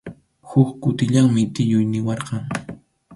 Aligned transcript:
Huk 0.49 0.69
kutillanmi 0.81 1.43
tiyuy 1.53 1.85
niwarqan. 1.91 2.43